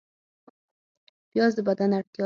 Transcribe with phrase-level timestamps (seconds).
[1.31, 2.19] پیاز د بدن اړتیا ده